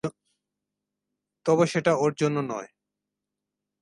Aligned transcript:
তবে 1.45 1.65
সেটা 1.67 1.91
ওর 1.95 2.11
জন্য 2.13 2.37
নয়। 2.51 2.69